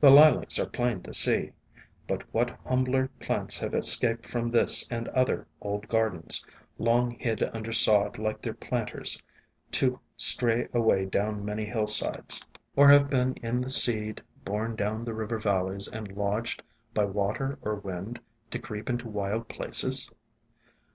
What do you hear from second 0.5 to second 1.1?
are plain